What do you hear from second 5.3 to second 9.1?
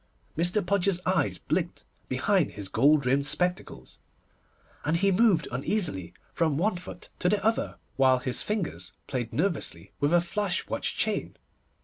uneasily from one foot to the other, while his fingers